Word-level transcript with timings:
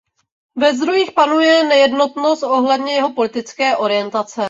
Ve 0.55 0.75
zdrojích 0.75 1.11
panuje 1.11 1.63
nejednotnost 1.63 2.43
ohledně 2.43 2.93
jeho 2.93 3.13
politické 3.13 3.77
orientace. 3.77 4.39